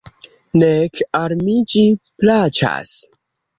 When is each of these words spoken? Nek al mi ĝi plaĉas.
Nek 0.63 1.01
al 1.19 1.35
mi 1.43 1.55
ĝi 1.75 1.85
plaĉas. 2.25 2.97